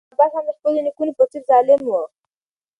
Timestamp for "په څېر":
1.17-1.41